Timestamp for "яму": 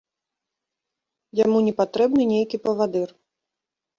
1.43-1.57